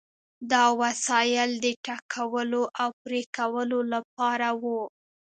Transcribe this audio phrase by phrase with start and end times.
[0.51, 4.81] دا وسایل د ټکولو او پرې کولو لپاره وو.